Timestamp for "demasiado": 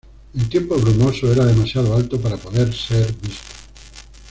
1.45-1.95